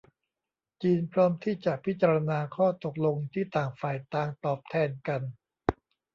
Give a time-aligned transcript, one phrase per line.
[0.81, 5.21] จีนพร้อมที่จะพิจารณาข้อตกลงที่ต่างฝ่ายต่างตอบแทนกัน